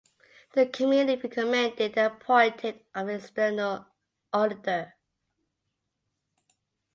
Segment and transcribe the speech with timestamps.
[0.53, 3.85] The committee recommended the appointed of an external
[4.33, 4.95] auditor.